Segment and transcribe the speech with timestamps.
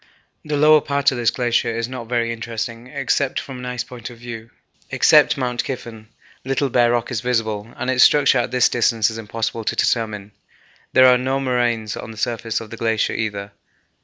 [0.43, 4.09] The lower part of this glacier is not very interesting, except from an ice point
[4.09, 4.49] of view.
[4.89, 6.07] Except Mount Kyffen,
[6.43, 10.31] little bare rock is visible, and its structure at this distance is impossible to determine.
[10.93, 13.51] There are no moraines on the surface of the glacier either.